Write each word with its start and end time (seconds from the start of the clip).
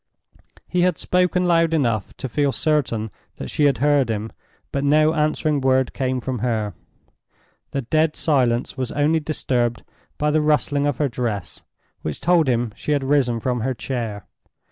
He 0.67 0.81
had 0.81 0.97
spoken 0.97 1.45
loud 1.45 1.75
enough 1.75 2.17
to 2.17 2.27
feel 2.27 2.51
certain 2.51 3.11
that 3.35 3.51
she 3.51 3.65
had 3.65 3.77
heard 3.77 4.09
him, 4.09 4.31
but 4.71 4.83
no 4.83 5.13
answering 5.13 5.61
word 5.61 5.93
came 5.93 6.19
from 6.19 6.39
her. 6.39 6.73
The 7.69 7.83
dead 7.83 8.15
silence 8.15 8.75
was 8.75 8.91
only 8.93 9.19
disturbed 9.19 9.83
by 10.17 10.31
the 10.31 10.41
rustling 10.41 10.87
of 10.87 10.97
her 10.97 11.07
dress, 11.07 11.61
which 12.01 12.19
told 12.19 12.49
him 12.49 12.73
she 12.75 12.93
had 12.93 13.03
risen 13.03 13.39
from 13.39 13.59
her 13.59 13.75
chair. 13.75 14.25